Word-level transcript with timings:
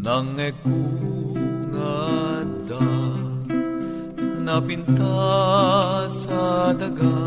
Nangekungada 0.00 2.80
napinta 4.40 6.08
sa 6.08 6.72
daga 6.72 7.20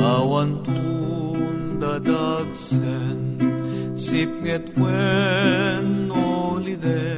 awan 0.00 0.64
tundadagsen 0.64 3.20
sipnget 3.92 4.64
wen 4.80 6.08
olidem 6.08 7.13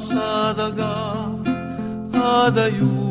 sa 0.00 0.54
daga 0.54 0.94
adayudayan 2.14 3.09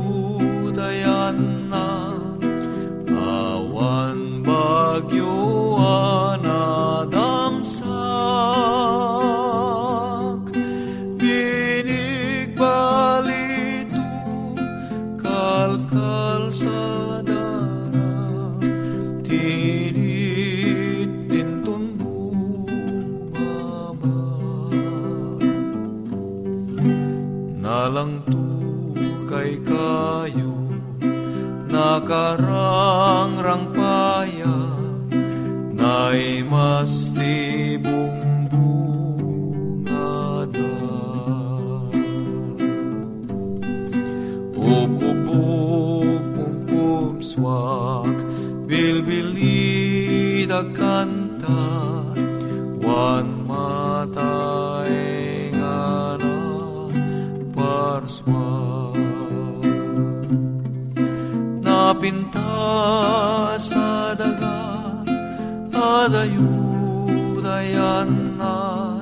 paya 34.29 34.57
Nay 35.73 36.44
mas 36.44 37.12
tibong 37.16 38.45
bungada. 38.51 39.95
Ububog 44.53 46.22
pum 46.67 47.22
swak 47.23 48.17
Bilbilida 48.67 50.61
kanta. 50.75 51.63
Wan 52.84 53.28
matay 53.47 54.94
nga 55.56 56.17
na 56.19 56.35
parswak 57.56 59.00
adayudayan 65.90 68.38
na 68.38 69.02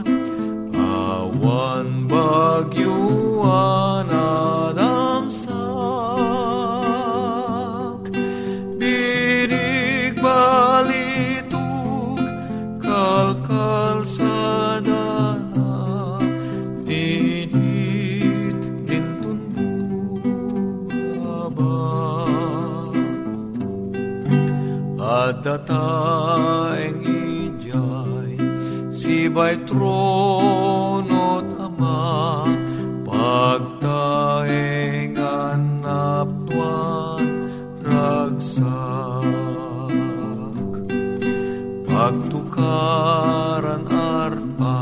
awan 0.71 2.07
bagyo 2.07 3.43
anadamsak 3.43 5.51
binig 8.79 10.15
balituk 10.23 12.23
kalkal 12.79 13.99
sa 14.07 14.79
dana 14.79 16.23
tinit 16.87 18.55
dintun 18.87 19.43
bumaba 20.87 21.83
at 25.03 25.43
dataeng 25.43 26.47
ijay 26.47 26.56
sibay 29.27 29.59
trono't 29.67 31.51
ama. 31.59 32.47
Pagtaeng 33.03 35.19
anaptuan 35.19 37.27
ragsak. 37.83 39.27
Pagtukaran 41.83 43.83
arpa 43.91 44.79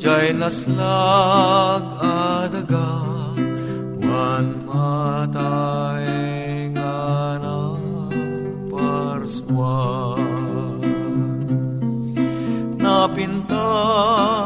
jay 0.00 0.32
naslag 0.32 1.84
ta 13.96 14.45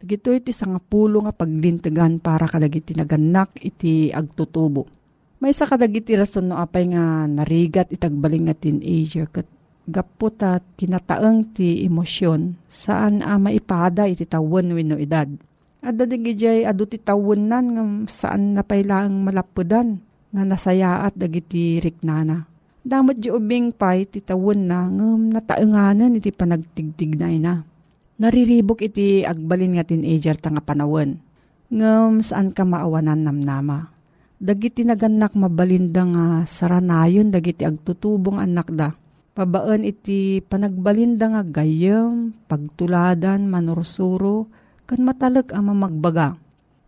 Dagito 0.00 0.32
iti 0.32 0.48
sangapulo 0.48 1.28
nga 1.28 1.36
paglintegan 1.36 2.24
para 2.24 2.48
kadagiti 2.48 2.96
naganak 2.96 3.52
iti 3.60 4.08
agtutubo. 4.08 4.88
May 5.44 5.52
sa 5.52 5.68
kadagiti 5.68 6.16
rason 6.16 6.48
no 6.48 6.56
apay 6.56 6.88
nga 6.88 7.28
narigat 7.28 7.92
itagbaling 7.92 8.48
nga 8.48 8.56
teenager 8.56 9.28
kat 9.28 9.44
gapot 9.84 10.40
at 10.40 10.64
tinataeng 10.80 11.52
ti 11.52 11.84
emosyon 11.84 12.56
saan 12.64 13.20
a 13.20 13.36
maipada 13.36 14.08
iti 14.08 14.24
tawon 14.24 14.72
wenno 14.72 14.96
edad. 14.96 15.28
At 15.84 16.00
dadigijay 16.00 16.64
adu 16.64 16.88
ti 16.88 16.96
tawon 16.96 17.52
nga 17.52 17.60
saan 18.08 18.56
napailaang 18.56 19.20
malapudan 19.20 20.00
nga 20.32 20.42
nasayaat 20.48 21.12
dagiti 21.12 21.76
riknana. 21.76 22.48
Damot 22.80 23.20
di 23.20 23.28
ubing 23.28 23.76
pay 23.76 24.08
ti 24.08 24.24
tawon 24.24 24.64
na 24.64 24.88
ngam 24.88 25.28
nataenganan 25.28 26.16
iti 26.16 26.32
panagtigtignay 26.32 27.36
na. 27.36 27.68
Nariribok 28.20 28.84
iti 28.84 29.24
agbalin 29.24 29.80
nga 29.80 29.88
teenager 29.88 30.36
ta 30.36 30.52
nga 30.52 30.60
panawon. 30.60 31.16
Ngam 31.72 32.20
saan 32.20 32.52
ka 32.52 32.68
maawanan 32.68 33.24
namnama. 33.24 33.88
Dagiti 34.36 34.84
naganak 34.84 35.32
mabalinda 35.32 36.04
nga 36.04 36.24
saranayon 36.44 37.32
dagiti 37.32 37.64
agtutubong 37.64 38.36
anak 38.36 38.68
da. 38.76 38.92
Pabaan 39.32 39.88
iti 39.88 40.44
panagbalinda 40.44 41.32
nga 41.32 41.42
gayam, 41.48 42.36
pagtuladan, 42.44 43.48
manursuro, 43.48 44.52
kan 44.84 45.00
matalag 45.00 45.48
ang 45.56 45.72
mamagbaga. 45.72 46.36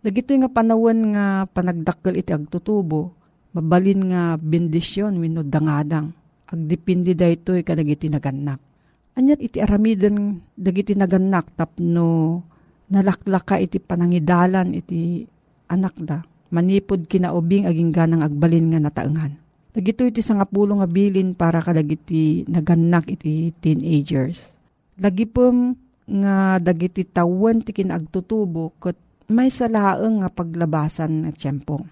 Dagito 0.04 0.36
nga 0.36 0.52
panawon 0.52 1.16
nga 1.16 1.48
panagdakkel 1.48 2.20
iti 2.20 2.36
agtutubo, 2.36 3.16
mabalin 3.56 4.12
nga 4.12 4.22
bendisyon 4.36 5.16
wenno 5.16 5.40
dangadang. 5.40 6.12
Agdipindi 6.44 7.16
daytoy 7.16 7.64
kadagiti 7.64 8.12
naganak. 8.12 8.71
Anyat 9.12 9.44
iti 9.44 9.60
aramiden 9.60 10.40
dagiti 10.56 10.96
naganak 10.96 11.52
tapno 11.52 12.40
nalaklaka 12.88 13.60
iti 13.60 13.76
panangidalan 13.76 14.72
iti 14.72 15.24
anak 15.68 15.96
da. 16.00 16.24
Manipod 16.52 17.08
kinaubing 17.08 17.64
aging 17.64 17.92
ganang 17.92 18.24
agbalin 18.24 18.72
nga 18.72 18.80
nataengan. 18.80 19.32
Dagito 19.72 20.04
iti 20.04 20.20
sangapulo 20.20 20.80
nga 20.80 20.88
bilin 20.88 21.32
para 21.32 21.64
kadagiti 21.64 22.44
naganak 22.44 23.08
iti 23.08 23.52
teenagers. 23.56 24.56
Lagi 25.00 25.24
pom 25.24 25.72
nga 26.04 26.60
dagiti 26.60 27.08
tawon 27.08 27.64
ti 27.64 27.72
kinagtutubo 27.72 28.76
ket 28.76 29.00
may 29.32 29.48
salaeng 29.48 30.20
nga 30.20 30.28
paglabasan 30.28 31.24
nga 31.24 31.32
tiyempo. 31.32 31.88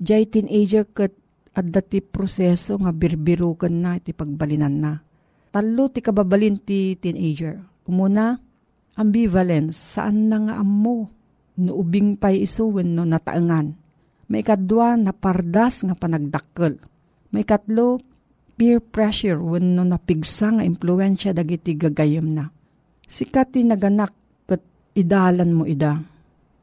Jay 0.00 0.24
teenager 0.24 0.88
ket 0.88 1.12
adda 1.52 1.84
ti 1.84 2.00
proseso 2.00 2.80
nga 2.80 2.92
birbiruken 2.96 3.74
na 3.76 4.00
iti 4.00 4.16
pagbalinan 4.16 4.76
na. 4.80 4.92
Talo 5.58 5.90
ti 5.90 5.98
kababalin 5.98 6.62
ti 6.62 6.94
teenager. 7.02 7.58
Umuna, 7.90 8.38
ambivalence, 8.94 9.98
saan 9.98 10.30
na 10.30 10.38
nga 10.38 10.54
ammo, 10.62 11.10
nuubing 11.58 12.14
pay 12.14 12.46
isuwen 12.46 12.94
no 12.94 13.02
nataengan. 13.02 13.74
May 14.30 14.46
kadwa 14.46 14.94
na 14.94 15.10
pardas 15.10 15.82
nga 15.82 15.98
panagdakkel. 15.98 16.78
May 17.34 17.42
katlo, 17.42 17.98
peer 18.54 18.78
pressure 18.78 19.42
wenno 19.42 19.82
napigsa 19.82 20.54
nga 20.54 20.62
impluensya 20.62 21.34
dagiti 21.34 21.74
gagayem 21.74 22.38
na. 22.38 22.46
Sikat 23.10 23.58
ti 23.58 23.66
naganak 23.66 24.14
ket 24.46 24.62
idalan 24.94 25.58
mo 25.58 25.66
ida. 25.66 25.98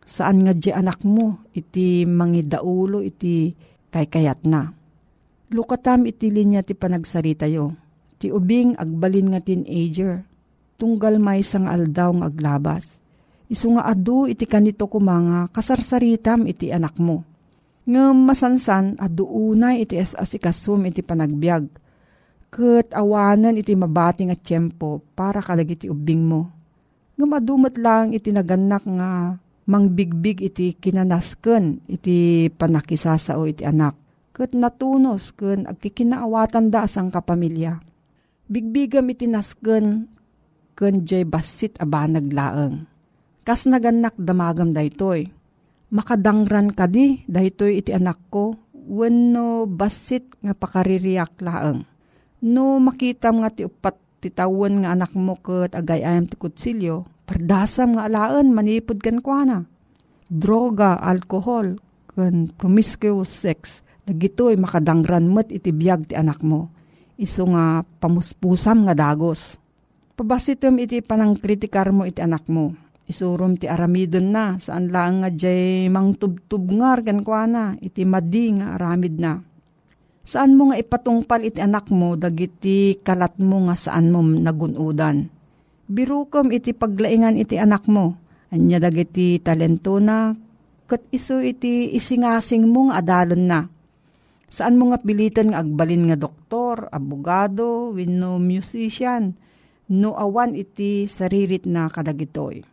Saan 0.07 0.39
nga 0.39 0.56
di 0.56 0.71
anak 0.71 1.03
mo 1.03 1.44
iti 1.51 2.07
mangidaulo 2.07 3.03
iti 3.03 3.51
kaykayat 3.91 4.48
na. 4.48 4.71
Lukatam 5.51 6.07
iti 6.07 6.31
linya 6.31 6.63
ti 6.63 6.71
panagsarita 6.71 7.44
yo. 7.51 7.75
Ti 8.15 8.31
ubing 8.31 8.79
agbalin 8.79 9.35
nga 9.35 9.44
teenager. 9.44 10.23
Tunggal 10.75 11.19
may 11.19 11.44
sang 11.44 11.67
aldaw 11.67 12.12
nga 12.15 12.27
aglabas. 12.31 13.00
Isu 13.45 13.77
nga 13.77 13.85
adu 13.85 14.25
iti 14.25 14.50
kanito 14.50 14.89
kumanga 14.89 15.47
kasarsaritam 15.53 16.50
iti 16.50 16.73
anak 16.73 16.97
mo. 16.97 17.21
Nga 17.85 18.03
masansan 18.17 18.97
adu 18.97 19.29
unay 19.29 19.85
iti 19.85 20.01
asikasum 20.01 20.89
iti 20.89 21.06
panagbiag. 21.06 21.69
Kat 22.50 22.89
awanan 22.95 23.59
iti 23.59 23.75
mabati 23.77 24.25
nga 24.25 24.35
tiyempo 24.39 25.03
para 25.13 25.44
kadagiti 25.44 25.91
ubing 25.91 26.23
mo. 26.25 26.50
Nga 27.15 27.25
madumot 27.29 27.75
lang 27.77 28.12
iti 28.15 28.33
naganak 28.33 28.83
nga 28.88 29.38
mangbigbig 29.69 30.41
iti 30.41 30.73
kinanasken 30.73 31.85
iti 31.85 32.50
panakisasao 32.50 33.45
iti 33.45 33.62
anak. 33.63 33.93
Kat 34.36 34.51
natunos 34.51 35.31
ken 35.31 35.63
agkikinaawatan 35.69 36.74
da 36.74 36.84
asang 36.89 37.07
kapamilya. 37.07 37.79
Bigbigam 38.45 39.09
iti 39.09 39.25
nasken 39.25 40.05
ken 40.77 41.01
jay 41.01 41.25
basit 41.25 41.81
aba 41.81 42.05
naglaeng. 42.05 42.85
Kas 43.41 43.65
naganak 43.65 44.13
damagam 44.21 44.69
daytoy. 44.69 45.33
Makadangran 45.89 46.69
kadi 46.69 47.25
daytoy 47.25 47.81
iti 47.81 47.89
anak 47.89 48.21
ko 48.29 48.53
wenno 48.85 49.65
basit 49.65 50.29
nga 50.45 50.53
pakaririak 50.53 51.41
laeng. 51.41 51.89
No 52.45 52.77
makitam 52.77 53.41
nga 53.41 53.49
ti 53.49 53.65
upat 53.65 53.97
ti 54.21 54.29
tawon 54.29 54.85
nga 54.85 54.93
anak 54.93 55.17
mo 55.17 55.33
ket 55.41 55.73
agayayam 55.73 56.29
ti 56.29 56.37
kutsilyo, 56.37 57.25
pardasam 57.25 57.97
nga 57.97 58.05
alaan 58.05 58.53
manipod 58.53 59.01
kan 59.01 59.25
kuana. 59.25 59.65
Droga, 60.29 61.01
alcohol, 61.01 61.81
ken 62.13 62.53
promiscuous 62.53 63.29
sex, 63.29 63.81
dagitoy 64.05 64.53
makadangran 64.53 65.33
met 65.33 65.49
iti 65.49 65.73
biag 65.73 66.09
ti 66.09 66.13
anak 66.13 66.45
mo. 66.45 66.69
Isu 67.15 67.48
nga 67.48 67.84
pamuspusam 68.03 68.84
nga 68.84 68.95
dagos. 68.95 69.55
Pabasitem 70.15 70.79
iti 70.84 71.00
panang 71.00 71.39
kritikar 71.39 71.91
mo 71.95 72.03
iti 72.03 72.19
anak 72.19 72.48
mo. 72.51 72.75
Isurum 73.05 73.55
ti 73.55 73.69
aramidon 73.69 74.34
na, 74.34 74.57
saan 74.57 74.89
lang 74.89 75.22
nga 75.22 75.29
jay 75.29 75.86
mangtubtubngar 75.93 77.05
kan 77.05 77.22
kuana, 77.22 77.77
iti 77.77 78.01
madi 78.01 78.57
nga 78.57 78.75
aramid 78.75 79.15
na. 79.22 79.38
Saan 80.25 80.57
mo 80.57 80.74
nga 80.74 80.81
ipatungpal 80.81 81.45
iti 81.45 81.62
anak 81.62 81.93
mo, 81.93 82.17
dagiti 82.17 82.98
kalat 83.05 83.38
mo 83.38 83.69
nga 83.69 83.77
saan 83.77 84.10
mo 84.10 84.25
nagunudan. 84.25 85.29
Birukom 85.86 86.50
iti 86.50 86.74
paglaingan 86.74 87.38
iti 87.38 87.62
anak 87.62 87.86
mo, 87.86 88.17
anya 88.50 88.81
dagiti 88.81 89.38
talento 89.38 90.01
na, 90.01 90.34
kat 90.89 91.05
iso 91.13 91.38
iti 91.38 91.93
isingasing 91.93 92.65
mo 92.65 92.89
nga 92.89 93.05
adalon 93.05 93.43
na. 93.45 93.60
Saan 94.45 94.77
mo 94.77 94.93
nga 94.93 95.01
pilitan 95.01 95.51
nga 95.51 95.65
agbalin 95.65 96.09
nga 96.09 96.17
doktor, 96.17 96.87
abogado, 96.93 97.91
wenno 97.91 98.37
musician, 98.37 99.33
no 99.89 100.13
awan 100.17 100.53
iti 100.53 101.09
saririt 101.09 101.65
na 101.65 101.89
kadagitoy. 101.89 102.65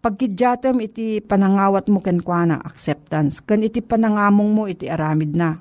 Pagkidyatem 0.00 0.80
iti 0.80 1.20
panangawat 1.20 1.92
mo 1.92 2.00
ken 2.00 2.24
kuana 2.24 2.56
acceptance, 2.64 3.44
ken 3.44 3.60
iti 3.60 3.84
panangamong 3.84 4.50
mo 4.50 4.64
iti 4.64 4.88
aramid 4.88 5.36
na. 5.36 5.60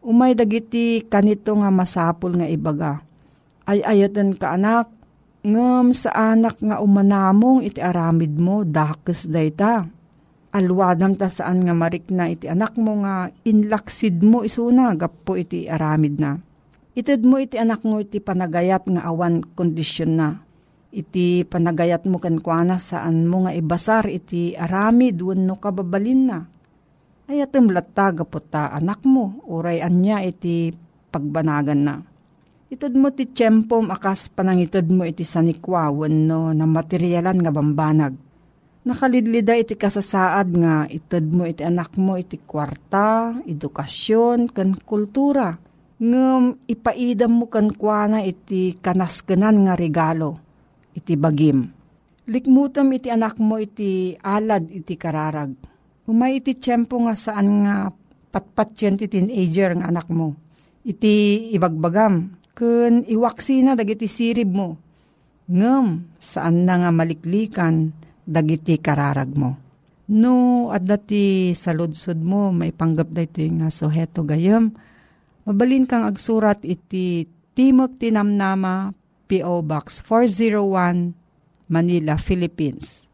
Umay 0.00 0.32
dagiti 0.32 1.04
kanito 1.04 1.52
nga 1.60 1.68
masapul 1.68 2.40
nga 2.40 2.48
ibaga. 2.48 3.04
Ay 3.68 3.84
ayatan 3.84 4.32
ka 4.32 4.56
anak, 4.56 4.88
ngem 5.44 5.92
sa 5.92 6.32
anak 6.32 6.56
nga 6.56 6.80
umanamong 6.80 7.60
iti 7.60 7.84
aramid 7.84 8.32
mo, 8.40 8.64
dakes 8.64 9.28
dayta. 9.28 9.84
Alwadam 10.50 11.14
ta 11.14 11.30
saan 11.30 11.62
nga 11.62 11.74
marik 11.74 12.10
na 12.10 12.26
iti 12.26 12.50
anak 12.50 12.74
mo 12.74 12.98
nga 13.06 13.30
inlaksid 13.46 14.18
mo 14.26 14.42
isuna, 14.42 14.98
gapo 14.98 15.38
iti 15.38 15.70
aramid 15.70 16.18
na. 16.18 16.34
Ited 16.98 17.22
mo 17.22 17.38
iti 17.38 17.54
anak 17.54 17.86
mo 17.86 18.02
iti 18.02 18.18
panagayat 18.18 18.90
nga 18.90 19.06
awan 19.06 19.46
kondisyon 19.54 20.12
na. 20.18 20.28
iti 20.90 21.46
panagayat 21.46 22.04
mo 22.10 22.18
kan 22.18 22.42
kuana 22.42 22.76
saan 22.82 23.26
mo 23.30 23.46
nga 23.46 23.54
ibasar 23.54 24.10
iti 24.10 24.58
aramid 24.58 25.22
wenno 25.22 25.54
kababalin 25.56 26.22
na. 26.26 26.38
Ayatem 27.30 27.70
latta 27.70 28.10
gaputa 28.10 28.74
anak 28.74 29.06
mo, 29.06 29.38
uray 29.46 29.78
anya 29.78 30.18
iti 30.26 30.74
pagbanagan 31.14 31.80
na. 31.86 31.94
Itad 32.70 32.94
mo 32.98 33.14
ti 33.14 33.26
tiyempo 33.26 33.82
akas 33.86 34.30
panangitad 34.30 34.86
mo 34.90 35.06
iti 35.06 35.22
sanikwa 35.22 35.90
wenno 35.94 36.50
na 36.50 36.66
materyalan 36.66 37.38
nga 37.38 37.54
bambanag. 37.54 38.14
Nakalidlida 38.80 39.60
iti 39.60 39.76
kasasaad 39.76 40.56
nga 40.56 40.88
itad 40.88 41.28
mo 41.28 41.44
iti 41.44 41.60
anak 41.60 42.00
mo 42.00 42.16
iti 42.16 42.40
kwarta, 42.40 43.36
edukasyon, 43.44 44.48
kan 44.48 44.72
kultura. 44.88 45.52
Ngem 46.00 46.64
ipaidam 46.64 47.44
mo 47.44 47.52
kan 47.52 47.68
kuana 47.76 48.24
iti 48.24 48.80
kanaskenan 48.80 49.68
nga 49.68 49.76
regalo, 49.76 50.40
iti 50.96 51.12
bagim. 51.12 51.68
Likmutam 52.24 52.88
iti 52.96 53.12
anak 53.12 53.36
mo 53.36 53.60
iti 53.60 54.16
alad 54.16 54.64
iti 54.72 54.96
kararag. 54.96 55.52
Umay 56.08 56.40
iti 56.40 56.56
tiyempo 56.56 57.04
nga 57.04 57.12
saan 57.12 57.68
nga 57.68 57.92
patpatyan 58.32 58.96
ti 58.96 59.12
teenager 59.12 59.76
nga 59.76 59.92
anak 59.92 60.08
mo. 60.08 60.32
Iti 60.88 61.52
ibagbagam, 61.52 62.32
ken 62.56 63.04
iwaksina 63.04 63.76
dagiti 63.76 64.08
sirib 64.08 64.48
mo. 64.56 64.80
Ngem, 65.52 66.16
saan 66.16 66.64
na 66.64 66.80
nga 66.80 66.90
maliklikan 66.96 67.92
dagiti 68.30 68.78
kararag 68.78 69.34
mo. 69.34 69.58
No, 70.10 70.70
at 70.74 70.86
dati 70.86 71.54
sa 71.54 71.70
ludsod 71.74 72.18
mo, 72.18 72.50
may 72.50 72.70
panggap 72.74 73.10
da 73.10 73.26
ito 73.26 73.42
nga 73.42 73.70
suheto 73.70 74.26
gayam. 74.26 74.74
Mabalin 75.46 75.86
kang 75.86 76.06
agsurat 76.06 76.58
iti 76.66 77.26
Timok 77.54 77.98
Tinamnama, 77.98 78.94
P.O. 79.30 79.62
Box 79.62 80.02
401, 80.02 81.14
Manila, 81.70 82.18
Philippines. 82.18 83.06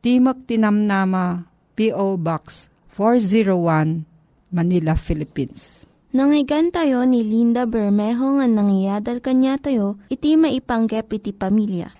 Timok 0.00 0.48
Tinamnama, 0.48 1.44
P.O. 1.76 2.16
Box 2.16 2.72
401, 2.96 4.08
Manila, 4.48 4.96
Philippines. 4.96 5.84
Nangyigan 6.16 6.72
tayo 6.72 7.04
ni 7.04 7.20
Linda 7.20 7.68
Bermejo 7.68 8.40
nga 8.40 8.48
nangyadal 8.48 9.20
kanya 9.20 9.60
tayo, 9.60 10.00
iti 10.08 10.34
maipanggep 10.40 11.06
iti 11.20 11.30
pamilya. 11.36 11.99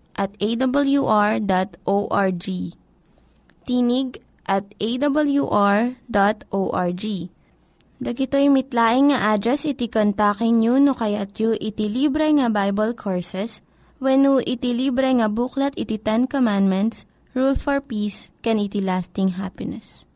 at 0.15 0.35
awr.org. 0.39 1.45
Tinig 3.61 4.09
at 4.47 4.65
awr.org. 4.81 5.95
Dagitoy 8.01 8.49
mitlaing 8.49 9.13
nga 9.13 9.37
address 9.37 9.69
iti 9.69 9.85
kontakin 9.85 10.57
nyo 10.57 10.81
no 10.81 10.97
kayat 10.97 11.37
yu 11.37 11.53
iti 11.53 11.85
libre 11.85 12.25
nga 12.33 12.49
Bible 12.49 12.97
Courses 12.97 13.61
when 14.01 14.25
iti 14.41 14.73
libre 14.73 15.05
nga 15.13 15.29
buklat 15.29 15.77
iti 15.77 16.01
Ten 16.01 16.25
Commandments, 16.25 17.05
Rule 17.37 17.53
for 17.53 17.77
Peace, 17.77 18.33
can 18.41 18.57
iti 18.57 18.81
lasting 18.81 19.37
happiness. 19.37 20.09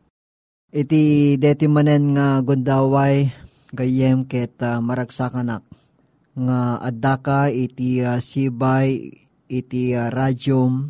Iti 0.73 1.37
deti 1.37 1.69
nga 1.69 2.41
gundaway 2.41 3.29
gayem 3.69 4.25
ket 4.25 4.57
uh, 4.65 4.81
maragsakanak 4.81 5.61
nga 6.35 6.81
adaka 6.81 7.53
iti 7.53 8.01
uh, 8.01 8.17
sibay 8.17 9.13
iti 9.49 9.93
uh, 9.93 10.09
radyom 10.09 10.89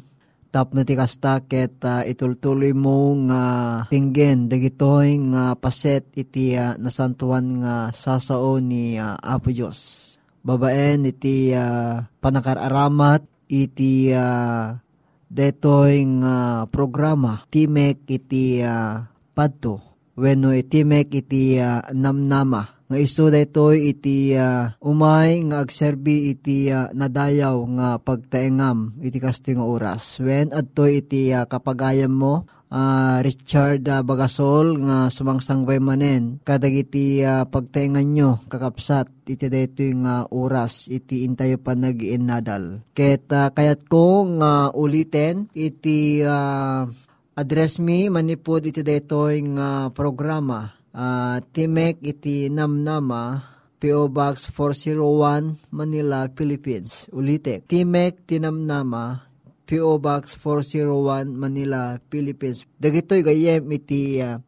tapno 0.51 0.88
ti 0.88 0.95
kasta 0.95 1.43
ket 1.43 1.83
uh, 1.83 2.07
itultuloy 2.07 2.71
mo 2.71 3.12
nga 3.27 3.43
tinggen 3.91 4.47
dagitoy 4.47 5.19
nga 5.35 5.55
paset 5.59 6.07
iti 6.15 6.55
uh, 6.55 6.79
nasantuan 6.79 7.59
nga 7.59 7.75
sasao 7.91 8.59
ni 8.63 8.95
uh, 8.95 9.19
Apo 9.19 9.51
Dios 9.51 10.15
babaen 10.45 11.09
iti 11.09 11.51
uh, 11.51 12.05
panakaramat 12.21 13.25
iti 13.50 14.13
uh, 14.13 14.77
detoy 15.25 16.05
nga 16.21 16.69
programa 16.69 17.43
timek 17.50 18.05
iti 18.07 18.62
uh, 18.62 19.01
padto 19.33 19.94
wenno 20.15 20.55
itimek 20.55 21.12
iti 21.12 21.60
uh, 21.60 21.84
namnama 21.91 22.75
nga 22.86 22.98
iso 23.01 23.34
daytoy 23.34 23.98
iti 23.98 24.38
uh, 24.38 24.69
umay 24.77 25.41
nga 25.50 25.65
agserbi 25.65 26.29
iti 26.31 26.69
uh, 26.69 26.93
nadayaw 26.93 27.57
nga 27.77 27.89
pagtaengam 27.98 28.93
iti 29.01 29.17
kasto 29.17 29.50
nga 29.57 29.65
oras. 29.65 30.22
When 30.22 30.53
adtoy 30.53 31.01
iti 31.01 31.34
uh, 31.34 31.50
kapagayam 31.50 32.13
mo 32.13 32.45
uh, 32.69 33.25
Richard 33.25 33.89
uh, 33.89 34.05
Bagasol 34.05 34.86
nga 34.86 35.10
sumangsangbay 35.10 35.81
manen 35.81 36.38
kadag 36.45 36.77
iti 36.77 37.25
uh, 37.25 37.50
pagtaengan 37.50 38.05
nyo 38.05 38.31
kakapsat 38.45 39.10
iti 39.25 39.50
daytoy 39.50 40.05
nga 40.05 40.29
oras 40.29 40.86
iti 40.86 41.25
intayo 41.25 41.57
pa 41.57 41.74
nag-inadal. 41.74 42.86
Ket 42.93 43.34
uh, 43.34 43.50
kayat 43.50 43.89
ko 43.89 44.29
nga 44.38 44.69
uh, 44.69 44.77
uliten 44.77 45.50
iti 45.57 46.22
uh, 46.22 46.86
address 47.35 47.83
me 47.83 48.07
manipod 48.07 48.63
iti 48.63 48.79
daytoy 48.79 49.43
nga 49.59 49.91
programa 49.91 50.71
uh, 50.95 51.37
Timek 51.51 51.99
iti 51.99 52.47
Namnama, 52.47 53.43
P.O. 53.75 54.07
Box 54.07 54.47
401, 54.55 55.75
Manila, 55.75 56.31
Philippines. 56.31 57.11
Ulitek, 57.11 57.67
Timek 57.67 58.23
Tinamnama, 58.23 59.27
P.O. 59.67 59.99
Box 59.99 60.39
401, 60.39 61.27
Manila, 61.35 61.99
Philippines. 62.07 62.63
Dagitoy 62.79 63.21
gayem 63.21 63.67
iti 63.75 64.23
uh, 64.23 64.39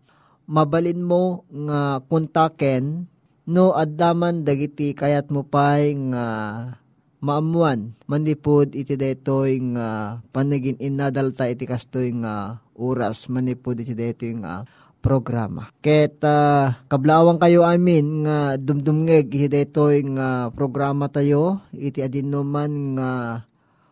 mabalin 0.48 1.03
mo 1.03 1.44
nga 1.51 2.00
kontaken 2.08 3.12
no 3.48 3.75
addaman 3.75 4.48
dagiti 4.48 4.96
kayat 4.96 5.27
mo 5.32 5.44
pay 5.44 5.91
nga 6.12 6.25
maamuan 7.24 7.98
manipod 8.06 8.74
iti 8.74 8.94
daytoy 8.94 9.62
nga 9.74 10.20
panagin 10.30 10.78
inadalta 10.78 11.50
iti 11.50 11.66
kastoy 11.66 12.14
nga 12.18 12.62
oras 12.78 13.28
manipod 13.28 13.82
iti 13.82 13.98
daytoy 13.98 14.38
nga 14.42 14.66
programa. 15.08 15.72
Ket 15.80 16.20
uh, 16.26 16.84
kablawang 16.92 17.40
kayo 17.40 17.64
amin 17.64 18.28
nga 18.28 18.60
dumdumngeg 18.60 19.32
detoy 19.48 20.04
nga 20.04 20.52
programa 20.52 21.08
tayo 21.08 21.64
iti 21.72 22.04
adinuman 22.04 22.98
nga 22.98 23.12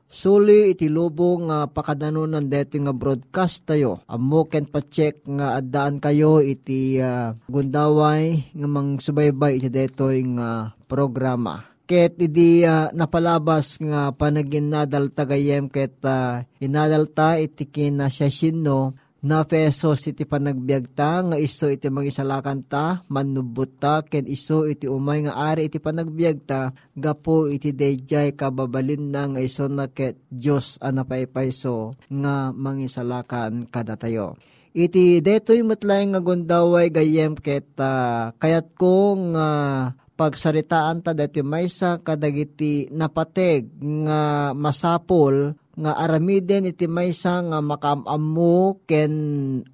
Suli 0.06 0.72
iti 0.72 0.86
lubong 0.86 1.50
nga 1.50 1.68
pakadanunan 1.68 2.46
dito 2.46 2.78
nga 2.78 2.94
broadcast 2.96 3.68
tayo. 3.68 4.06
Amo 4.08 4.48
ken 4.48 4.64
pa-check 4.70 5.26
nga 5.28 5.60
addaan 5.60 5.98
kayo 6.00 6.40
iti 6.40 7.02
uh, 7.02 7.34
gundaway 7.50 8.46
nga 8.54 8.68
mang 8.70 9.02
subaybay 9.02 9.60
iti 9.60 9.68
dito 9.68 10.08
nga 10.08 10.72
programa. 10.88 11.75
Ket 11.86 12.18
idi 12.18 12.66
uh, 12.66 12.90
napalabas 12.98 13.78
nga 13.78 14.10
panagin 14.10 14.74
nadal 14.74 15.14
tagayem 15.14 15.70
ket 15.70 16.02
uh, 16.02 16.42
inadalta 16.58 17.38
iti 17.38 17.70
kinasyasinno 17.70 18.98
na 19.22 19.46
pesos 19.46 20.02
iti 20.10 20.26
panagbiagta 20.26 21.30
nga 21.30 21.38
iso 21.38 21.70
iti 21.70 21.86
mangisalakan 21.94 22.66
ta 22.66 23.06
manubot 23.06 23.70
ta 23.78 24.02
ken 24.02 24.26
iso 24.26 24.66
iti 24.66 24.90
umay 24.90 25.30
nga 25.30 25.54
ari 25.54 25.70
iti 25.70 25.78
panagbiagta 25.78 26.74
gapo 26.98 27.54
iti 27.54 27.70
dayjay 27.70 28.34
kababalin 28.34 29.14
na 29.14 29.30
nga 29.30 29.42
iso 29.46 29.70
na 29.70 29.86
ket 29.86 30.18
Dios 30.30 30.82
anapaypayso 30.82 31.94
nga 32.10 32.50
mangisalakan 32.50 33.70
kada 33.70 33.94
tayo. 33.94 34.34
Iti 34.74 35.22
detoy 35.22 35.62
matlay 35.62 36.02
nga 36.10 36.18
gundaway 36.18 36.90
gayem 36.90 37.38
ket 37.38 37.78
uh, 37.78 38.34
kayat 38.42 38.74
ko 38.74 39.14
nga 39.38 39.50
pagsaritaan 40.16 41.04
ta 41.04 41.12
dati 41.12 41.44
maysa 41.44 42.00
kadagiti 42.00 42.88
napateg 42.92 43.68
nga 43.80 44.52
masapol 44.56 45.54
nga 45.76 45.92
aramiden 46.00 46.72
iti 46.72 46.88
maysa 46.88 47.44
nga 47.44 47.60
makamamu 47.60 48.80
ken 48.88 49.14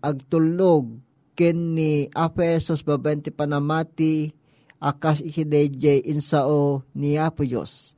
agtulog 0.01 0.98
ken 1.38 1.77
ni 1.77 2.10
Apo 2.12 2.41
Esos 2.41 2.81
babaen 2.81 3.21
ti 3.21 3.29
panamati 3.29 4.33
akas 4.81 5.21
ikidejay 5.21 6.10
insao 6.10 6.81
ni 6.98 7.21
Apo 7.21 7.45
Diyos. 7.45 7.93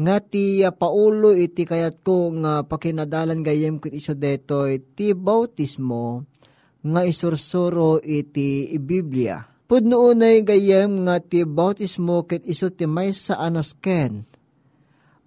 Nga 0.00 0.16
ti 0.24 0.64
uh, 0.64 0.72
paulo 0.72 1.36
iti 1.36 1.68
kayat 1.68 2.00
ko 2.00 2.32
nga 2.40 2.64
pakinadalan 2.64 3.44
gayem 3.44 3.76
kit 3.76 3.92
iso 3.92 4.16
detoy 4.16 4.80
ti 4.96 5.12
bautismo 5.12 6.24
nga 6.80 7.04
isursuro 7.04 8.00
iti 8.00 8.72
Biblia. 8.80 9.51
Pudno 9.72 10.04
unay 10.04 10.44
gayem 10.44 11.08
nga 11.08 11.16
ti 11.16 11.48
bautismo 11.48 12.28
ket 12.28 12.44
iso 12.44 12.68
ti 12.68 12.84
maysa 12.84 13.40
anasken. 13.40 14.28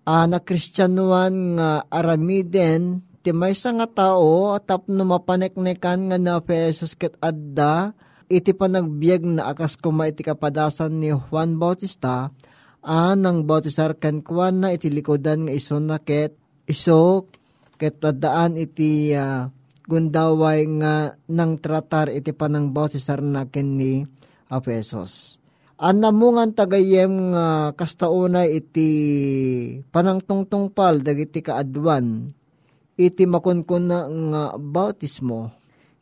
Uh, 0.05 0.29
na 0.29 0.37
kristyanuan 0.37 1.57
nga 1.57 1.81
aramiden 1.89 3.01
ti 3.25 3.33
maysa 3.33 3.73
nga 3.73 3.89
tao 3.89 4.53
tapno 4.61 5.01
mapaneknekan 5.01 6.13
nga 6.13 6.21
na 6.21 6.37
pesos 6.45 6.93
ket 6.93 7.17
adda 7.25 7.97
iti 8.29 8.53
panagbiag 8.53 9.25
na 9.25 9.49
akas 9.49 9.81
kuma 9.81 10.13
iti 10.13 10.21
kapadasan 10.21 11.01
ni 11.01 11.09
Juan 11.09 11.57
Bautista 11.57 12.29
anang 12.85 13.49
bautisar 13.49 13.97
kan 13.97 14.21
kuan 14.21 14.61
na 14.61 14.77
iti 14.77 14.93
likodan 14.93 15.49
nga 15.49 15.57
iso 15.57 15.81
na 15.81 15.97
ket 15.97 16.37
iso 16.69 17.33
ket 17.81 17.97
tadaan 17.97 18.61
iti 18.61 19.09
uh, 19.09 19.49
gundaway 19.89 20.69
nga 20.69 21.17
nang 21.33 21.57
tratar 21.57 22.13
iti 22.13 22.29
panang 22.29 22.69
bautisar 22.69 23.25
na 23.25 23.49
ken 23.49 23.73
ni 23.73 24.05
Apesos. 24.49 25.41
Anamungan 25.75 26.55
tagayem 26.55 27.35
nga 27.35 27.75
kastauna 27.75 28.47
iti 28.47 28.89
panangtungtungpal 29.91 31.03
dagiti 31.03 31.43
kaadwan 31.43 32.31
iti 32.95 33.27
makunkun 33.27 33.83
na 33.91 34.07
nga 34.07 34.43
bautismo. 34.55 35.51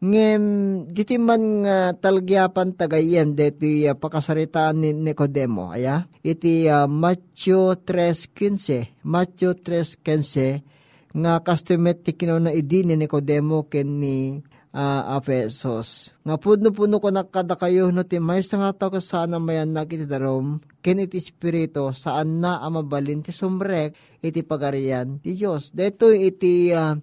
Ngem, 0.04 0.44
diti 0.92 1.16
man 1.16 1.64
nga 1.64 1.96
talgyapan 1.96 2.76
tagayen 2.76 3.40
deti 3.40 3.88
uh, 3.88 3.96
pakasaritaan 3.96 4.84
ni 4.84 4.92
Nicodemo, 4.92 5.72
aya? 5.72 6.04
Iti 6.20 6.68
uh, 6.68 6.92
Matthew 6.92 7.80
3.15, 7.88 9.00
Matthew 9.08 9.56
3.15, 9.64 11.16
nga 11.16 11.40
kastumet 11.40 12.04
ti 12.04 12.12
na 12.28 12.52
idi 12.52 12.84
ni 12.84 13.00
Nicodemo 13.00 13.64
ken 13.72 14.04
ni 14.04 14.44
uh, 14.74 15.16
Apesos. 15.16 16.12
Nga 16.26 16.36
pudno-puno 16.42 16.98
ko 16.98 17.14
nakada 17.14 17.56
kayo 17.56 17.94
no 17.94 18.04
ti 18.04 18.18
may 18.18 18.42
nga 18.42 18.74
tao 18.74 18.90
kasana 18.90 19.38
mayan 19.38 19.72
nakiti 19.72 20.10
darom 20.10 20.60
ken 20.82 21.00
iti 21.00 21.22
espiritu 21.22 21.94
saan 21.94 22.42
na 22.42 22.60
amabalin 22.60 23.22
ti 23.22 23.32
sumrek 23.32 23.94
iti 24.20 24.42
pagarian 24.42 25.22
ti 25.22 25.38
Dios. 25.38 25.72
Deto 25.72 26.12
iti 26.12 26.74
uh, 26.74 26.98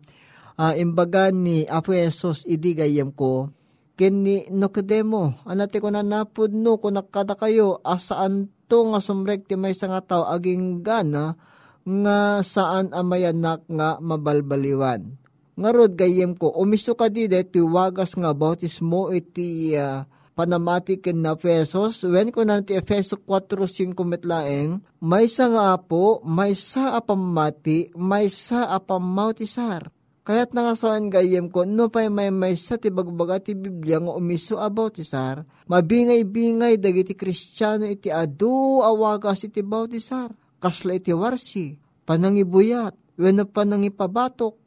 uh, 0.59 0.75
imbaga 0.77 1.31
ni 1.31 1.65
Apo 1.65 1.95
Jesus 1.95 2.45
idi 2.45 2.75
gayem 2.75 3.15
ko 3.15 3.49
ken 3.95 4.27
ni 4.27 4.45
Nocodemo 4.51 5.47
anate 5.47 5.79
ko 5.79 5.89
na 5.89 6.03
napudno 6.03 6.77
ko 6.77 6.91
nakada 6.91 7.39
kayo 7.39 7.79
asaan 7.87 8.51
to 8.67 8.91
nga 8.91 9.01
sumrek 9.01 9.47
ti 9.47 9.55
may 9.55 9.73
nga 9.73 10.03
tao 10.03 10.27
aging 10.29 10.83
gana 10.83 11.39
nga 11.81 12.45
saan 12.45 12.93
amayanak 12.93 13.65
nga 13.67 13.97
mabalbaliwan. 13.99 15.17
Ngarod 15.61 15.93
gayem 15.93 16.33
ko, 16.33 16.57
umiso 16.57 16.97
ka 16.97 17.13
di 17.13 17.29
ti 17.29 17.61
wagas 17.61 18.17
nga 18.17 18.33
bautismo 18.33 19.13
iti 19.13 19.77
uh, 19.77 20.09
panamati 20.33 20.97
ken 20.97 21.21
na 21.21 21.37
pesos, 21.37 22.01
when 22.01 22.33
ko 22.33 22.49
na 22.49 22.65
ti 22.65 22.81
Efeso 22.81 23.21
4.5 23.29 23.93
metlaeng, 23.93 24.81
may 25.05 25.29
sa 25.29 25.53
nga 25.53 25.77
apo, 25.77 26.25
may 26.25 26.57
sa 26.57 26.97
apamati, 26.97 27.93
may 27.93 28.33
sa 28.33 28.73
apamautisar. 28.73 29.93
Kaya't 30.25 30.57
nangasaan 30.57 31.13
gayem 31.13 31.53
ko, 31.53 31.69
no 31.69 31.93
pa 31.93 32.09
may 32.09 32.33
may 32.33 32.57
sa 32.57 32.81
ti 32.81 32.89
bagbaga 32.89 33.41
ti 33.41 33.53
Biblia 33.53 34.01
nga 34.01 34.17
umiso 34.17 34.57
about 34.57 34.97
isar, 34.97 35.45
mabingay-bingay 35.69 36.81
dagiti 36.81 37.13
kristyano 37.13 37.85
iti 37.85 38.09
adu 38.09 38.81
awagas 38.81 39.45
iti 39.45 39.61
bautisar. 39.61 40.33
Kasla 40.57 40.97
iti 40.97 41.13
warsi, 41.13 41.77
panangibuyat, 42.09 42.97
wenno 43.21 43.45
panangipabatok, 43.45 44.60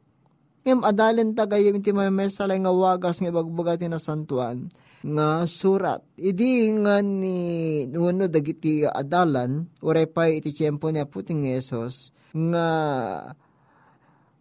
ngem 0.64 0.80
adalen 0.80 1.36
tagayem 1.36 1.76
iti 1.76 1.92
salay 2.32 2.56
nga 2.56 2.72
wagas 2.72 3.20
nga 3.20 3.28
ibagbaga 3.28 3.76
ti 3.76 3.86
nasantuan 3.86 4.72
nga 5.04 5.44
surat. 5.44 6.00
Idi 6.16 6.72
nga 6.80 7.04
ni 7.04 7.84
nuno 7.92 8.24
dagiti 8.24 8.88
adalan, 8.88 9.68
uray 9.84 10.08
pa 10.08 10.32
iti 10.32 10.56
tiyempo 10.56 10.88
ni 10.88 11.04
Aputing 11.04 11.44
Yesus, 11.44 12.08
nga 12.32 12.68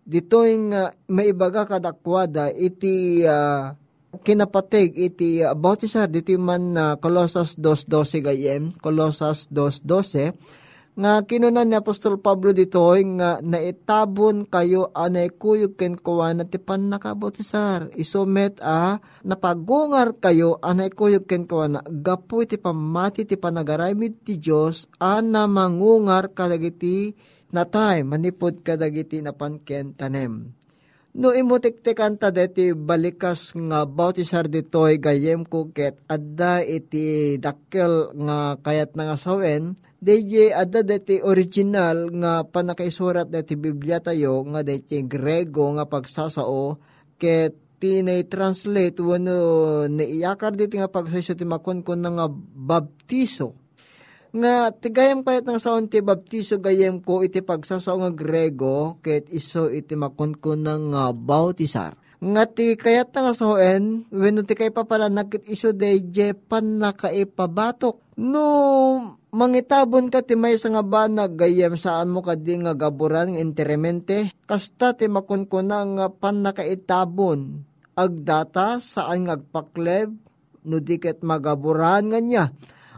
dito 0.08 0.40
nga 0.72 0.96
maibaga 1.12 1.68
kadakwada 1.68 2.52
iti 2.56 3.24
uh, 3.28 3.76
kinapateg 4.24 4.96
iti 4.96 5.44
uh, 5.44 5.56
bautisar 5.56 6.08
dito 6.08 6.36
man 6.40 6.76
na 6.76 6.96
uh, 6.96 7.00
Colossus 7.00 7.60
2.12 7.60 8.24
gayem, 8.24 8.64
Colossus 8.80 9.52
2.12, 9.52 10.32
nga 10.94 11.26
kinunan 11.26 11.66
ni 11.66 11.74
Apostol 11.74 12.22
Pablo 12.22 12.54
dito 12.54 12.94
nga 12.94 13.42
naitabon 13.42 14.46
kayo 14.46 14.94
anay 14.94 15.34
kuyog 15.34 15.74
ken 15.74 15.98
kuwan 15.98 16.46
ti 16.46 16.62
pan 16.62 16.94
nakabotisar 16.94 17.90
isomet 17.98 18.62
a 18.62 19.02
napagungar 19.26 20.22
kayo 20.22 20.62
anay 20.62 20.94
kuyog 20.94 21.26
ken 21.26 21.50
kuwan 21.50 21.82
gapu 22.06 22.46
ti 22.46 22.62
pamati 22.62 23.26
ti 23.26 23.42
panagaramid 23.42 24.22
ti 24.22 24.38
Dios 24.38 24.86
ana 25.02 25.50
mangungar 25.50 26.30
kadagiti 26.38 27.18
natay 27.50 28.06
manipod 28.06 28.62
kadagiti 28.62 29.18
napanken 29.26 29.98
tanem. 29.98 30.54
No 31.14 31.30
imutiktikan 31.30 32.18
ta 32.18 32.34
deti 32.34 32.74
balikas 32.74 33.54
nga 33.54 33.86
bautisar 33.86 34.50
ditoy 34.50 34.98
gayem 34.98 35.46
ko 35.46 35.70
ket 35.70 36.02
adda 36.10 36.66
iti 36.66 37.38
dakkel 37.38 38.18
nga 38.18 38.58
kayat 38.66 38.98
nga 38.98 39.14
sawen 39.14 39.78
DJ 40.04 40.52
adda 40.52 40.84
deti 40.84 41.24
original 41.24 42.12
nga 42.12 42.44
panakaisurat 42.44 43.32
deti 43.32 43.56
Biblia 43.56 44.04
tayo 44.04 44.44
nga 44.52 44.60
deti 44.60 45.00
Grego 45.08 45.72
nga 45.80 45.88
pagsasao 45.88 46.76
ket 47.16 47.56
tinay 47.80 48.28
translate 48.28 49.00
wano 49.00 49.40
niiyakar 49.88 50.60
diti 50.60 50.76
nga 50.76 50.92
pagsayso 50.92 51.40
ti 51.40 51.48
makon 51.48 51.88
ko 51.88 51.96
nga 51.96 52.28
baptiso 52.52 53.56
nga 54.34 54.74
tigayam 54.76 55.24
kayat 55.24 55.46
ng 55.46 55.62
saon 55.62 55.86
ti 55.88 56.04
baptiso 56.04 56.60
gayem 56.60 57.00
ko 57.00 57.24
iti 57.24 57.40
pagsasao 57.40 58.04
nga 58.04 58.12
Grego 58.12 59.00
ket 59.00 59.32
iso 59.32 59.72
iti 59.72 59.94
makunkun 59.96 60.66
ng 60.66 60.84
uh, 60.98 61.14
bautisar. 61.14 61.94
Nga 62.24 62.44
ti 62.56 62.80
kayat 62.80 63.12
nga 63.12 63.36
saoen 63.36 64.08
wenno 64.08 64.48
ti 64.48 64.56
kay 64.56 64.72
papalanak 64.72 65.28
ket 65.28 65.44
iso 65.52 65.76
deje 65.76 66.32
pan 66.32 66.80
nakaipabatok. 66.80 68.00
No 68.16 68.48
mangitabon 69.36 70.08
ka 70.08 70.24
ti 70.24 70.40
may 70.40 70.56
nga 70.56 70.84
banag 70.88 71.36
gayem 71.36 71.76
saan 71.76 72.16
mo 72.16 72.24
kadi 72.24 72.64
nga 72.64 72.80
gaburan 72.80 73.36
ng 73.36 73.42
interemente 73.44 74.32
kasta 74.48 74.96
ti 74.96 75.12
makunkuna 75.12 75.84
nga 76.00 76.08
pan 76.08 76.48
nakaitabon 76.48 77.68
agdata 77.92 78.80
saan 78.80 79.28
nga 79.28 79.36
agpakleb? 79.36 80.16
No 80.64 80.80
diket 80.80 81.28
magaburan 81.28 82.08
nga 82.08 82.24
niya. 82.24 82.46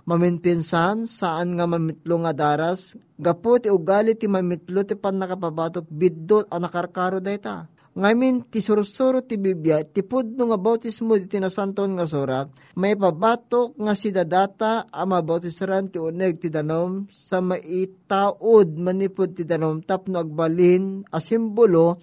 Maminpinsan 0.06 1.10
saan 1.10 1.58
nga 1.58 1.66
mamitlo 1.66 2.22
nga 2.22 2.30
daras, 2.30 2.94
gapo 3.18 3.58
ti 3.58 3.74
ugali 3.74 4.14
ti 4.14 4.30
mamitlo 4.30 4.86
ti 4.86 4.94
pan 4.94 5.18
nakapabatok 5.18 5.90
biddot 5.90 6.46
ang 6.54 6.62
nakarkaro 6.62 7.18
dayta. 7.18 7.74
Ngamin 7.96 8.52
ti 8.52 8.60
sursuro 8.60 9.24
ti 9.24 9.40
Biblia, 9.40 9.80
ti 9.80 10.04
pudno 10.04 10.52
nga 10.52 10.60
bautismo 10.60 11.16
di 11.16 11.32
tinasanton 11.32 11.96
nga 11.96 12.04
surat, 12.04 12.52
may 12.76 12.92
pabatok 12.92 13.72
nga 13.80 13.96
si 13.96 14.12
dadata 14.12 14.92
ang 14.92 15.16
mabautisaran 15.16 15.88
ti 15.88 15.96
uneg 15.96 16.44
ti 16.44 16.52
danom 16.52 17.08
sa 17.08 17.40
maitaod 17.40 18.76
manipod 18.76 19.32
ti 19.32 19.48
danom 19.48 19.80
tapno 19.80 20.20
agbalin 20.20 21.08
a 21.08 21.24
simbolo 21.24 21.96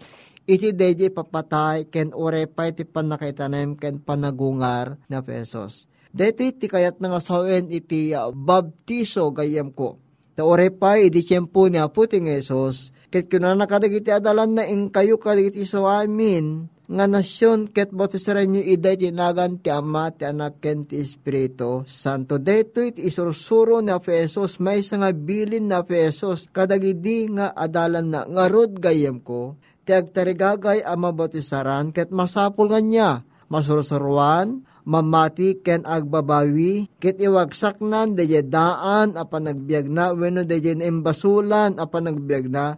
iti 0.48 0.72
dayjay 0.72 1.12
papatay 1.12 1.92
ken 1.92 2.16
orepay 2.16 2.72
ti 2.72 2.88
panakaitanem 2.88 3.76
ken 3.76 4.00
panagungar 4.00 4.96
na 5.12 5.20
pesos. 5.20 5.92
Dito 6.08 6.40
iti 6.40 6.72
kayat 6.72 7.00
nga 7.04 7.20
sawen 7.20 7.68
iti 7.68 8.16
uh, 8.16 8.32
baptiso 8.32 9.28
gayam 9.28 9.68
ko. 9.72 10.01
Ta 10.32 10.48
pa 10.80 10.96
iti 10.96 11.20
tiyempo 11.20 11.68
ni 11.68 11.76
Aputing 11.76 12.24
Esos, 12.32 12.96
ket 13.12 13.28
kunana 13.28 13.68
kadagiti 13.68 14.08
adalan 14.08 14.56
na 14.56 14.64
ing 14.64 14.88
kayo 14.88 15.20
kadagiti 15.20 15.68
so 15.68 15.84
amin, 15.84 16.72
nga 16.92 17.08
nasyon 17.08 17.68
ket 17.68 17.88
bautisaren 17.92 18.52
nyo 18.52 18.62
iday 18.64 19.00
tinagan 19.00 19.56
ti 19.60 19.72
Ama 19.72 20.12
ti 20.12 20.28
Anak 20.28 20.60
ken 20.60 20.84
ti 20.84 21.00
Espiritu 21.00 21.88
Santo. 21.88 22.36
Dito 22.36 22.84
iti 22.84 23.08
isursuro 23.08 23.80
ni 23.80 23.92
Efesos 23.92 24.60
may 24.60 24.84
nga 24.84 25.08
bilin 25.12 25.72
na 25.72 25.84
Efesos 25.84 26.48
kadagidi 26.52 27.32
nga 27.32 27.52
adalan 27.56 28.12
na 28.12 28.20
ngarod 28.28 28.76
gayam 28.76 29.24
ko 29.24 29.56
ti 29.88 29.96
agtarigagay 29.96 30.84
ama 30.84 31.16
bautisaran 31.16 31.92
ket 31.96 32.12
masapul 32.12 32.68
nga 32.68 32.80
niya. 32.80 33.10
Masursuruan 33.52 34.64
mamati 34.82 35.62
ken 35.62 35.86
agbabawi 35.86 36.90
ket 36.98 37.22
iwagsak 37.22 37.78
nan 37.78 38.18
deje 38.18 38.42
daan 38.42 39.14
apan 39.14 39.52
nagbiag 39.52 39.86
na 39.86 40.10
wenno 40.10 40.42
deje 40.42 40.74
embasulan 40.74 41.78
apan 41.78 42.10
nagbiag 42.10 42.50
na 42.50 42.74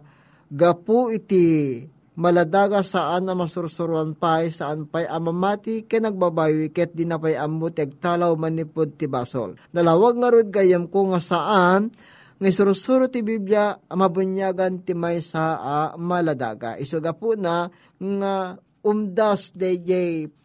gapu 0.53 1.09
iti 1.09 1.81
maladaga 2.15 2.85
saan 2.85 3.27
na 3.27 3.33
masursuruan 3.33 4.13
pay 4.13 4.53
saan 4.53 4.85
pay 4.85 5.09
amamati 5.09 5.83
ken 5.83 6.05
nagbabawi 6.05 6.69
ket 6.69 6.93
di 6.93 7.03
na 7.09 7.17
pay 7.17 7.35
ammo 7.35 7.73
talaw 7.73 8.37
manipod 8.37 8.93
ti 8.95 9.09
basol 9.09 9.57
dalawag 9.73 10.13
nga 10.21 10.29
rod 10.29 10.49
gayam 10.53 10.85
ko 10.85 11.09
nga 11.09 11.19
saan 11.19 11.89
nga 12.35 12.51
surusuro 12.51 13.07
ti 13.07 13.23
Biblia 13.23 13.79
mabunyagan 13.95 14.83
ti 14.83 14.91
may 14.91 15.23
sa 15.23 15.55
uh, 15.55 15.89
maladaga. 15.95 16.75
Iso 16.75 16.99
gapu 16.99 17.39
na 17.39 17.71
nga 17.95 18.59
umdas 18.85 19.49
DJ 19.57 19.91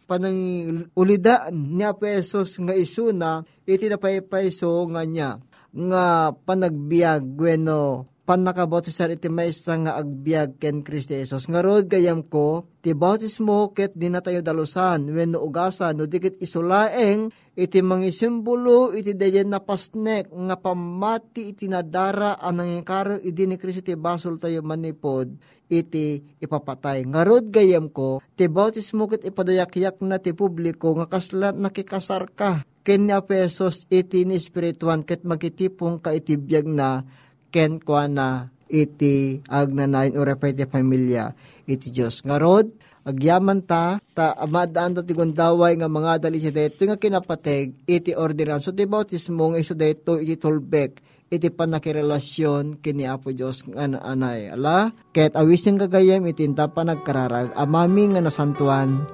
panang 0.09 0.89
ulidaan 0.97 1.77
niya 1.77 1.93
pesos 1.93 2.57
nga 2.57 2.73
isuna 2.73 3.45
iti 3.69 3.85
napaypayso 3.87 4.89
nga 4.91 5.05
niya 5.05 5.39
nga 5.71 6.33
panagbiag 6.33 7.23
bueno 7.23 8.09
pan 8.31 8.47
nakabautisar 8.47 9.11
iti 9.11 9.27
maysa 9.27 9.75
nga 9.83 9.99
agbyag 9.99 10.55
ken 10.55 10.87
Kristi 10.87 11.19
Jesus. 11.19 11.51
Ngarod 11.51 11.91
gayam 11.91 12.23
ko, 12.23 12.63
ti 12.79 12.95
bautismo 12.95 13.75
ket 13.75 13.91
di 13.91 14.07
na 14.07 14.23
tayo 14.23 14.39
dalusan, 14.39 15.03
when 15.11 15.35
no 15.35 15.43
ugasan, 15.43 15.99
no 15.99 16.07
dikit 16.07 16.39
isulaeng, 16.39 17.27
iti 17.59 17.83
mga 17.83 18.07
simbolo, 18.15 18.95
iti 18.95 19.19
dayan 19.19 19.51
na 19.51 19.59
pasnek, 19.59 20.31
nga 20.31 20.55
pamati 20.55 21.51
iti 21.51 21.67
nadara, 21.67 22.39
anang 22.39 22.79
ikaro, 22.79 23.19
idi 23.19 23.51
ni 23.51 23.59
Kristi 23.59 23.91
ti 23.91 23.99
basol 23.99 24.39
tayo 24.39 24.63
manipod, 24.63 25.27
iti 25.67 26.23
ipapatay. 26.39 27.03
Ngarod 27.11 27.51
gayam 27.51 27.91
ko, 27.91 28.23
ti 28.39 28.47
bautismo 28.47 29.11
ket 29.11 29.27
ipadayak-yak 29.27 29.99
na 30.07 30.23
ti 30.23 30.31
publiko, 30.31 30.95
nga 30.95 31.11
kaslat 31.11 31.59
nakikasar 31.59 32.31
ka, 32.31 32.63
ken 32.87 33.11
ni 33.11 33.11
Apesos 33.11 33.91
iti 33.91 34.23
ni 34.23 34.39
spirituan 34.39 35.03
ket 35.03 35.27
magitipong 35.27 35.99
ka 35.99 36.15
iti 36.15 36.39
biyag 36.39 36.71
na 36.71 37.03
ken 37.51 37.77
kwa 37.83 38.07
na 38.07 38.49
iti 38.71 39.43
agnanayin 39.51 40.15
o 40.15 40.23
repay 40.23 40.55
ti 40.55 40.63
pamilya 40.63 41.35
iti 41.67 41.91
Diyos. 41.91 42.23
Ngarod, 42.23 42.71
agyaman 43.03 43.61
ta, 43.67 43.99
ta 44.15 44.33
amadaan 44.39 44.95
ta 44.95 45.03
ti 45.03 45.11
gundaway 45.11 45.75
nga 45.75 45.91
mga 45.91 46.23
dali 46.27 46.39
siya 46.39 46.55
dito 46.55 46.87
nga 46.87 46.97
kinapateg 46.97 47.75
iti 47.85 48.15
ordinan. 48.15 48.63
So 48.63 48.71
ti 48.71 48.87
bautismo 48.87 49.51
nga 49.51 49.59
iso 49.59 49.75
dito 49.75 50.17
iti 50.17 50.39
tolbek 50.39 51.11
iti 51.31 51.47
panakirelasyon 51.47 52.83
kini 52.83 53.07
Apo 53.07 53.31
Diyos 53.31 53.63
nga 53.63 53.87
anay. 53.87 54.51
Ala, 54.51 54.91
ket 55.15 55.31
awising 55.39 55.79
gagayem 55.79 56.27
iti 56.27 56.43
pa 56.51 56.83
nagkararag, 56.83 57.55
amami 57.55 58.11
nga 58.11 58.19
nasantuan, 58.19 59.07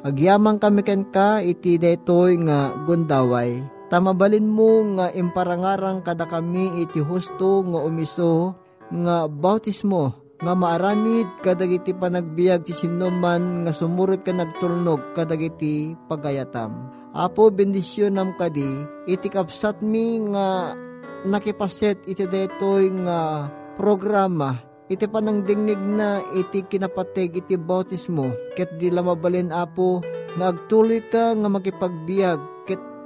agyamang 0.00 0.56
kami 0.56 0.80
ken 0.80 1.04
ka 1.12 1.44
iti 1.44 1.76
detoy 1.76 2.40
nga 2.40 2.72
gundaway, 2.88 3.60
Tamabalin 3.90 4.46
mo 4.46 4.86
nga 4.94 5.10
imparangarang 5.10 6.06
kada 6.06 6.22
kami 6.22 6.78
iti 6.78 7.02
husto 7.02 7.66
nga 7.66 7.82
umiso 7.82 8.54
nga 8.86 9.26
bautismo 9.26 10.14
nga 10.38 10.54
maaramid 10.54 11.26
kadagiti 11.42 11.90
panagbiag 11.90 12.62
ti 12.62 12.70
sinuman 12.70 13.66
nga 13.66 13.74
sumurot 13.74 14.22
ka 14.22 14.30
nagtulnog 14.30 15.02
kadagiti 15.18 15.98
pagayatam. 16.06 16.70
Apo 17.18 17.50
bendisyon 17.50 18.14
nam 18.14 18.30
kadi 18.38 18.86
iti 19.10 19.26
kapsat 19.26 19.82
mi 19.82 20.22
nga 20.30 20.78
nakipaset 21.26 21.98
iti 22.06 22.30
detoy 22.30 22.94
nga 22.94 23.50
programa 23.74 24.54
iti 24.86 25.10
panangdingnig 25.10 25.82
na 25.98 26.22
iti 26.38 26.62
kinapateg 26.62 27.42
iti 27.42 27.58
bautismo 27.58 28.30
ket 28.54 28.70
di 28.78 28.86
lamabalin 28.86 29.50
apo 29.50 29.98
nga 30.38 30.54
agtuloy 30.54 31.02
ka 31.10 31.34
nga 31.34 31.48
makipagbiag 31.50 32.59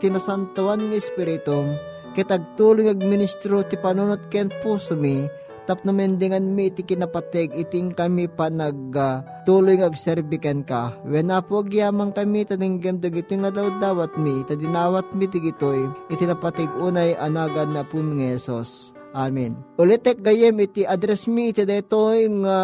tinasantawan 0.05 0.85
ng 0.85 0.93
Espiritu, 0.93 1.65
kitagtuloy 2.13 2.93
ag 2.93 3.01
ministro 3.01 3.65
ti 3.65 3.81
panunot 3.81 4.29
ken 4.29 4.53
puso 4.61 4.93
mi, 4.93 5.25
tapno 5.65 5.97
mendingan 5.97 6.45
mi 6.53 6.69
iti 6.69 6.85
kinapateg 6.85 7.57
iting 7.57 7.97
kami 7.97 8.29
pa 8.29 8.53
nagtuloy 8.53 9.81
uh, 9.81 9.89
ag 9.89 9.97
serbikan 9.97 10.61
ka. 10.61 10.93
When 11.09 11.33
apo 11.33 11.65
agyamang 11.65 12.13
kami 12.13 12.45
taninggam 12.45 13.01
dagiti 13.01 13.41
nga 13.41 13.49
daw 13.49 13.73
dawat 13.81 14.21
mi, 14.21 14.45
tadinawat 14.45 15.17
mi 15.17 15.25
tigitoy, 15.25 15.89
iti 16.13 16.29
napateg 16.29 16.69
unay 16.77 17.17
anagan 17.17 17.73
na 17.73 17.81
po 17.81 18.05
mga 18.05 18.37
Yesus. 18.37 18.93
Amen. 19.17 19.57
Ulitek 19.81 20.21
gayem 20.21 20.59
iti 20.61 20.85
address 20.85 21.31
mi 21.31 21.49
iti 21.55 21.65
daytoy 21.65 22.29
nga 22.45 22.59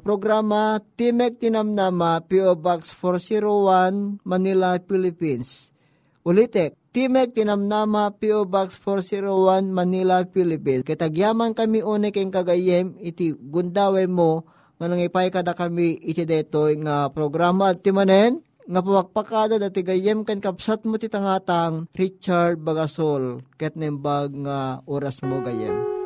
programa 0.00 0.80
Timek 0.96 1.36
Tinamnama 1.36 2.22
PO 2.24 2.54
Box 2.56 2.96
401 2.96 4.22
Manila, 4.24 4.78
Philippines. 4.78 5.74
Ulitek, 6.22 6.77
Timek 6.88 7.36
Tinamnama 7.36 8.16
P.O. 8.16 8.48
Box 8.48 8.80
401 8.80 9.68
Manila, 9.68 10.24
Philippines. 10.24 10.88
Kitagyaman 10.88 11.52
kami 11.52 11.84
une 11.84 12.08
keng 12.08 12.32
kagayem 12.32 12.96
iti 12.96 13.36
gundaway 13.36 14.08
mo 14.08 14.48
nga 14.80 14.88
nangipay 14.88 15.28
kada 15.28 15.52
kami 15.52 16.00
iti 16.00 16.24
detoy 16.24 16.80
nga 16.80 17.12
programa 17.12 17.76
at 17.76 17.84
timanen 17.84 18.40
nga 18.64 18.80
pawakpakada 18.80 19.60
dati 19.60 19.84
gayem 19.84 20.24
kan 20.24 20.40
kapsat 20.40 20.88
mo 20.88 20.96
titangatang 20.96 21.88
Richard 21.92 22.60
Bagasol 22.60 23.44
ket 23.60 23.76
nembag 23.76 24.32
nga 24.44 24.80
oras 24.88 25.20
mo 25.20 25.44
gayem. 25.44 25.97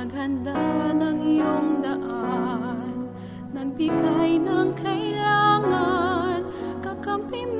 naghanda 0.00 0.56
ng 0.96 1.20
iyong 1.20 1.84
daan, 1.84 3.12
nagbigay 3.52 4.40
ng 4.40 4.72
kailangan, 4.80 6.40
kakampi 6.80 7.44
mo. 7.44 7.59